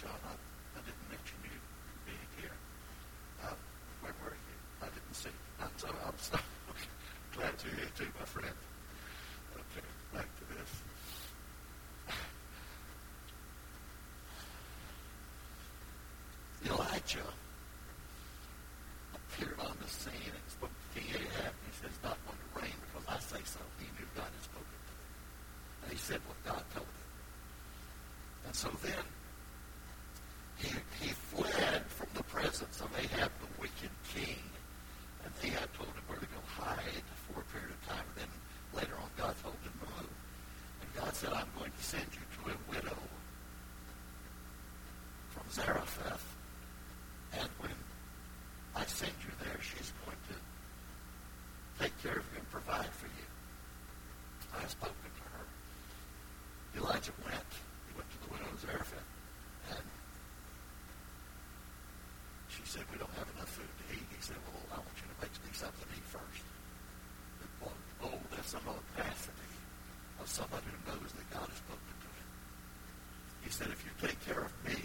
[0.00, 0.30] John, I,
[0.78, 1.50] I didn't mention you
[2.06, 2.54] being here.
[3.42, 3.54] Uh,
[4.00, 4.56] where were you?
[4.80, 5.64] I didn't see you.
[5.64, 6.38] And so I'm so
[7.34, 8.54] glad you're here too, my friend.
[9.54, 10.70] Okay, back to this.
[16.70, 17.47] Elijah
[41.88, 43.00] send you to a widow
[45.30, 46.36] from Zarephath,
[47.32, 47.72] and when
[48.76, 50.36] I send you there, she's going to
[51.82, 53.28] take care of you and provide for you.
[54.54, 55.44] I have spoken to her.
[56.76, 57.52] Elijah went.
[57.88, 59.08] He went to the widow of Zarephath,
[59.72, 59.86] and
[62.52, 64.04] she said, we don't have enough food to eat.
[64.12, 64.57] He said, well,
[73.48, 74.76] He said, if you take care of me,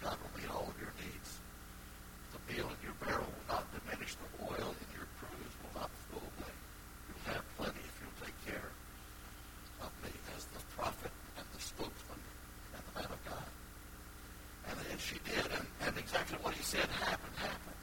[0.00, 1.36] God will meet all of your needs.
[2.32, 4.16] The meal in your barrel will not diminish.
[4.16, 6.54] The oil in your cruse will not go away.
[7.12, 8.72] You'll have plenty if you'll take care
[9.84, 12.24] of me as the prophet and the spokesman
[12.72, 13.48] and the man of God.
[14.72, 17.82] And, and she did, and, and exactly what he said happened, happened.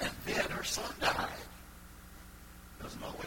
[0.00, 1.44] And then her son died.
[2.80, 3.25] Doesn't always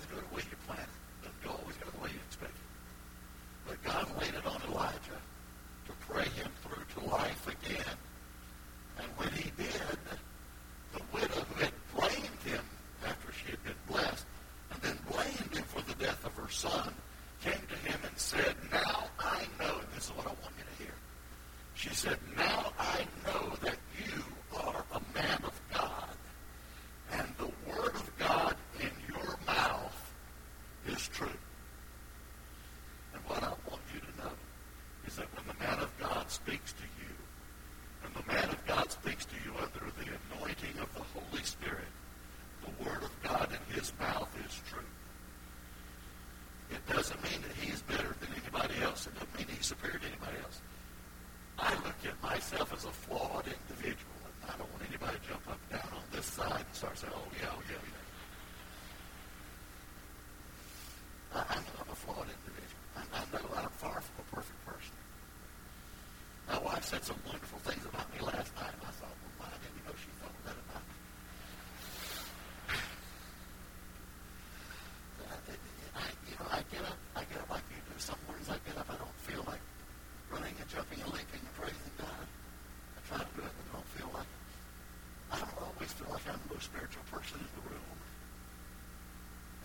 [86.72, 87.98] spiritual person in the room.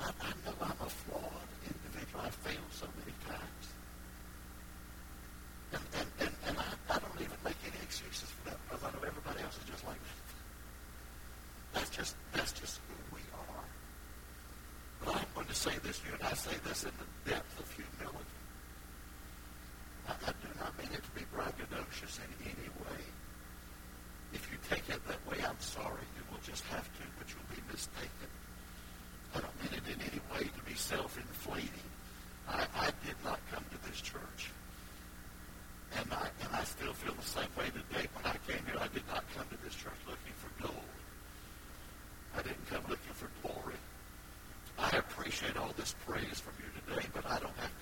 [0.01, 2.25] I, I know I'm a flawed individual.
[2.25, 3.65] I've failed so many times.
[5.73, 8.91] And, and, and, and I, I don't even make any excuses for that because I
[8.93, 10.13] know everybody else is just like me.
[11.75, 13.65] That's just, that's just who we are.
[15.05, 17.04] But I'm going to say this to you, and I say this in the
[45.35, 47.74] appreciate all this praise from you today, but I don't have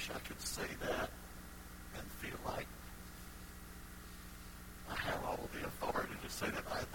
[0.00, 1.10] wish I could say that
[1.94, 2.66] and feel like
[4.88, 6.64] I have all the authority to say that.
[6.72, 6.89] I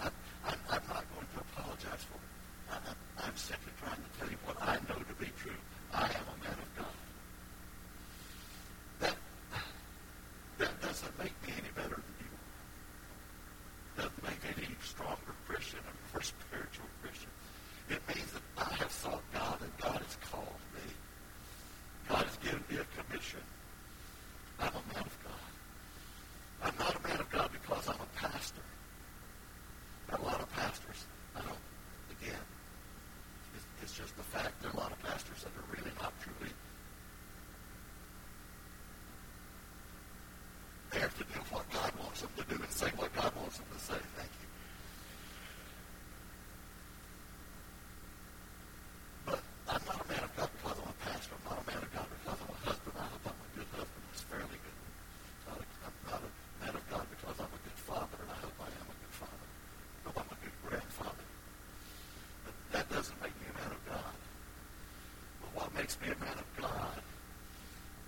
[66.06, 67.02] great man of God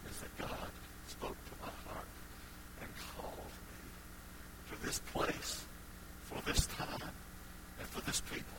[0.08, 0.70] is that God
[1.08, 2.06] spoke to my heart
[2.80, 5.64] and called me to this place,
[6.22, 7.10] for this time,
[7.80, 8.57] and for this people.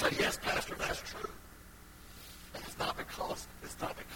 [0.00, 1.30] say, yes, Pastor, that's true.
[2.54, 4.09] And it's not because, it's not because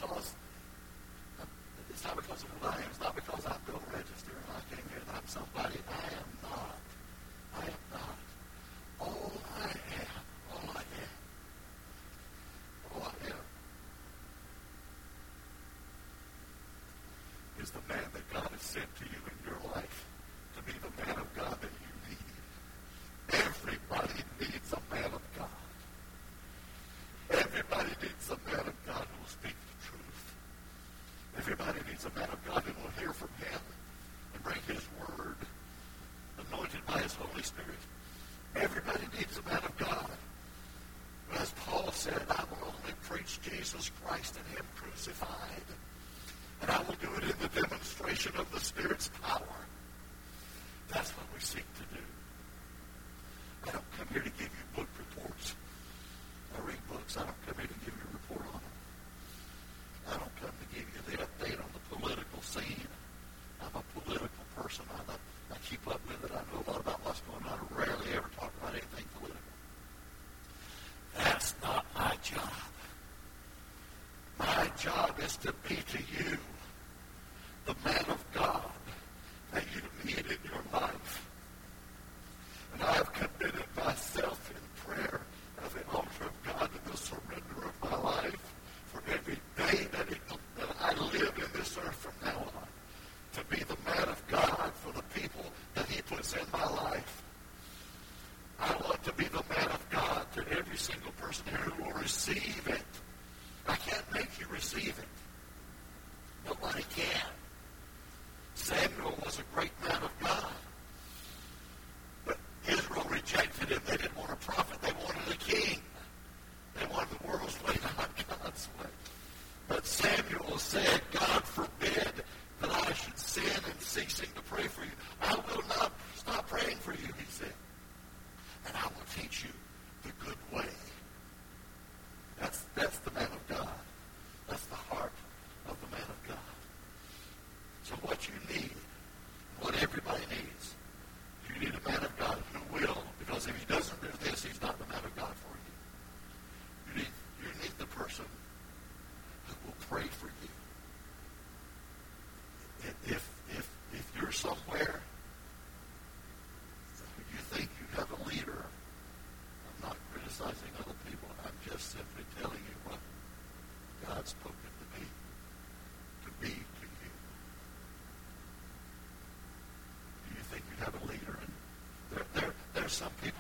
[172.95, 173.33] something.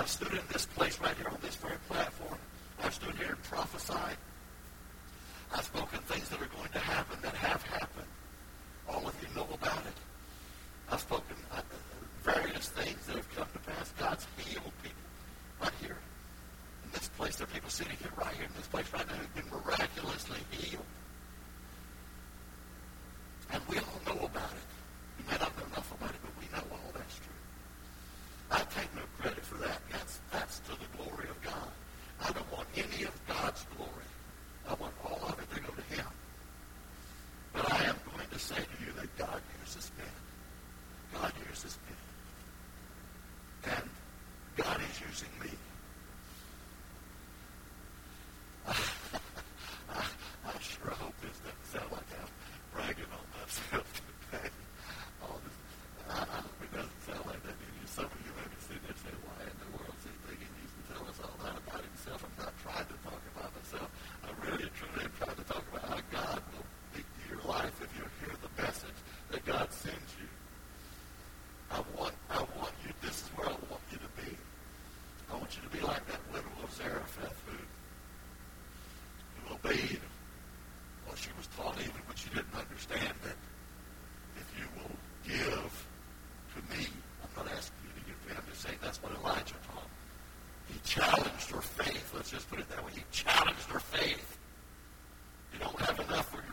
[0.00, 2.38] I've stood in this place right here on this very platform.
[2.82, 4.16] I've stood here and prophesied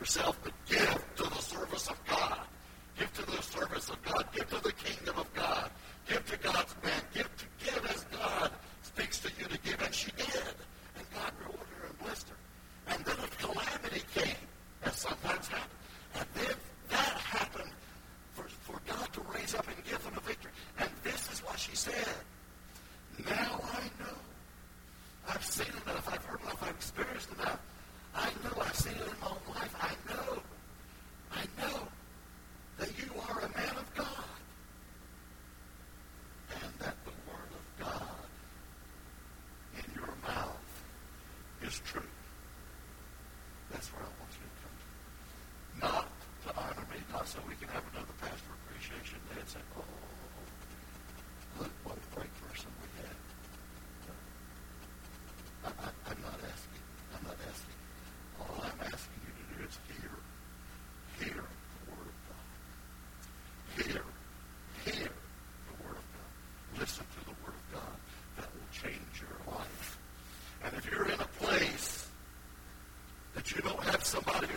[0.08, 2.38] yourself, but give to the service of God.
[2.98, 4.24] Give to the service of God.
[4.34, 5.70] Give to the kingdom of God.
[6.08, 6.67] Give to God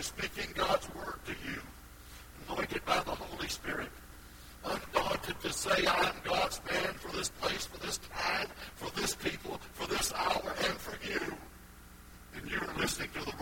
[0.01, 1.61] is speaking God's word to you,
[2.49, 3.89] anointed by the Holy Spirit,
[4.65, 9.13] undaunted to say, I am God's man for this place, for this time, for this
[9.13, 11.21] people, for this hour, and for you.
[12.35, 13.40] And you're listening to the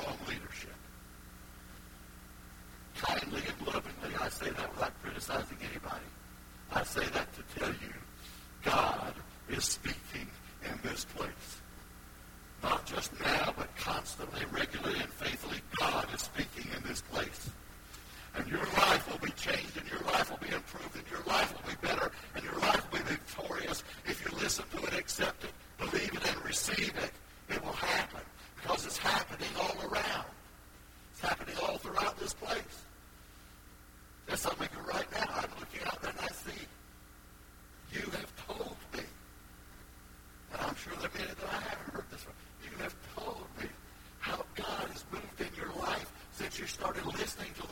[46.69, 47.68] started listening to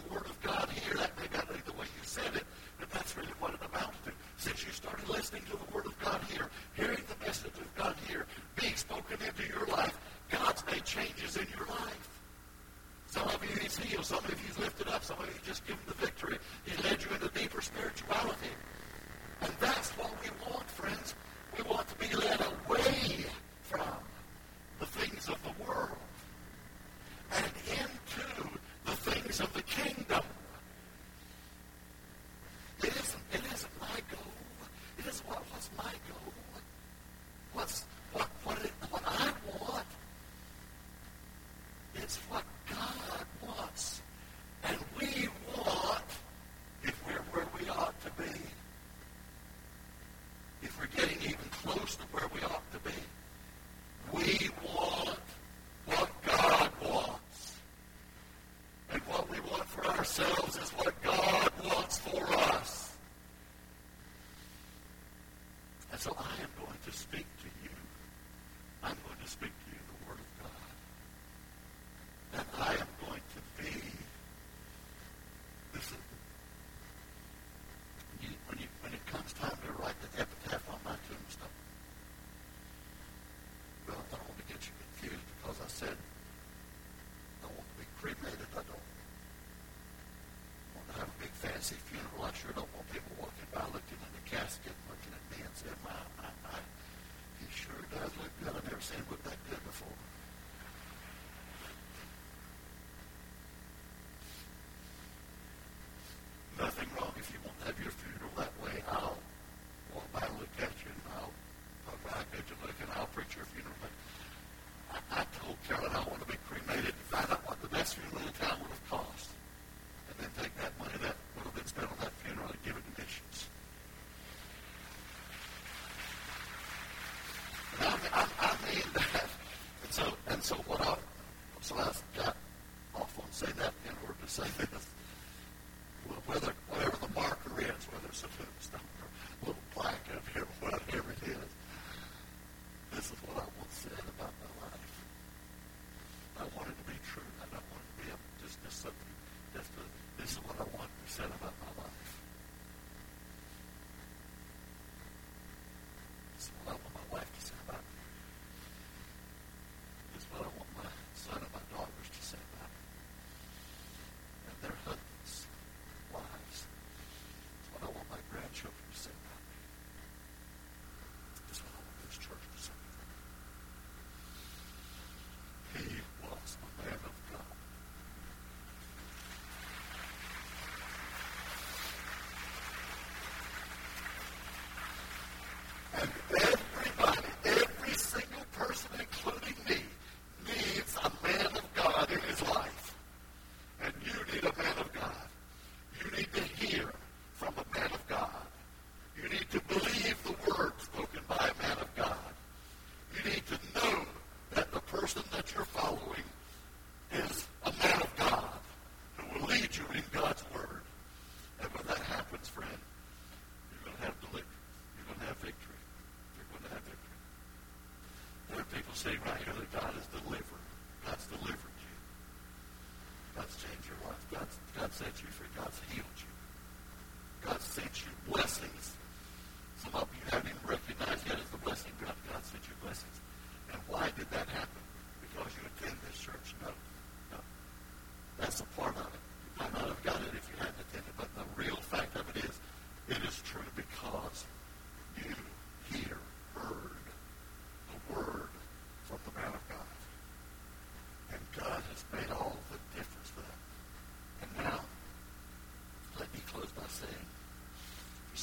[219.07, 219.96] same regular dialogue.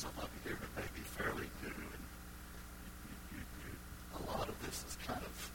[0.04, 2.04] someone here who may be fairly new, and
[3.08, 3.72] you, you, you, you,
[4.20, 5.50] a lot of this is kind of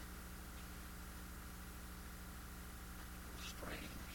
[3.46, 4.14] strange.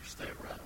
[0.00, 0.60] You stay around.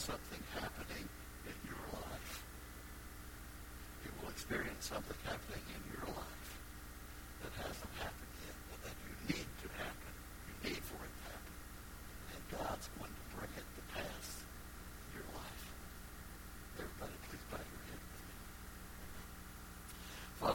[0.00, 1.06] something happening
[1.44, 2.42] in your life.
[4.02, 5.79] You will experience something happening in